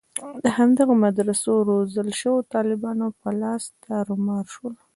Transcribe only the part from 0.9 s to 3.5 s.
مدرسو روزل شویو طالبانو په